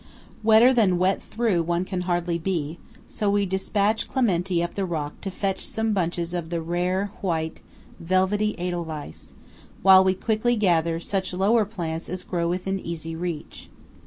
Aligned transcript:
Wetter 0.41 0.73
than 0.73 0.97
wet 0.97 1.21
through 1.21 1.61
one 1.61 1.85
can 1.85 2.01
hardly 2.01 2.39
be; 2.39 2.79
so 3.07 3.29
we 3.29 3.45
despatch 3.45 4.09
Clementi 4.09 4.63
up 4.63 4.73
the 4.73 4.83
rock 4.83 5.21
to 5.21 5.29
fetch 5.29 5.63
some 5.63 5.93
bunches 5.93 6.33
of 6.33 6.49
the 6.49 6.59
rare, 6.59 7.11
white, 7.21 7.61
velvety 7.99 8.57
Edelweiss, 8.57 9.35
while 9.83 10.03
we 10.03 10.15
quickly 10.15 10.55
gather 10.55 10.99
such 10.99 11.35
lower 11.35 11.65
plants 11.65 12.09
as 12.09 12.23
grow 12.23 12.49
within 12.49 12.79
easy 12.79 13.15
reach. 13.15 13.69